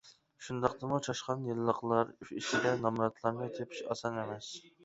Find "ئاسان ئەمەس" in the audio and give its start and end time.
3.89-4.53